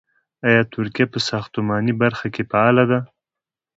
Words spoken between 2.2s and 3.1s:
کې فعاله ده؟